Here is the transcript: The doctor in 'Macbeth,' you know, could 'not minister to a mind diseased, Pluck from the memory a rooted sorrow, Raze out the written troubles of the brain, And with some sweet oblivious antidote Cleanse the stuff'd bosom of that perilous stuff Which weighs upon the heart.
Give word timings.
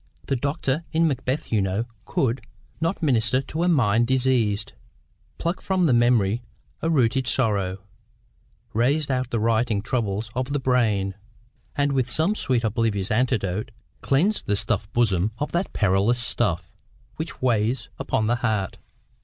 The 0.25 0.35
doctor 0.35 0.83
in 0.91 1.07
'Macbeth,' 1.07 1.51
you 1.51 1.61
know, 1.61 1.85
could 2.05 2.41
'not 2.79 3.03
minister 3.03 3.39
to 3.39 3.61
a 3.61 3.67
mind 3.67 4.07
diseased, 4.07 4.73
Pluck 5.37 5.61
from 5.61 5.85
the 5.85 5.93
memory 5.93 6.41
a 6.81 6.89
rooted 6.89 7.27
sorrow, 7.27 7.77
Raze 8.73 9.11
out 9.11 9.29
the 9.29 9.39
written 9.39 9.83
troubles 9.83 10.31
of 10.33 10.53
the 10.53 10.59
brain, 10.59 11.13
And 11.75 11.91
with 11.91 12.09
some 12.09 12.33
sweet 12.33 12.63
oblivious 12.63 13.11
antidote 13.11 13.69
Cleanse 14.01 14.41
the 14.41 14.55
stuff'd 14.55 14.91
bosom 14.91 15.33
of 15.37 15.51
that 15.51 15.71
perilous 15.71 16.17
stuff 16.17 16.71
Which 17.17 17.39
weighs 17.39 17.89
upon 17.99 18.25
the 18.25 18.37
heart. 18.37 18.79